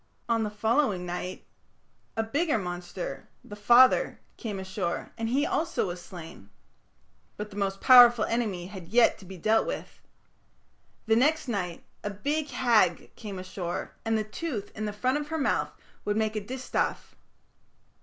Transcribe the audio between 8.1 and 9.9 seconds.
enemy had yet to be dealt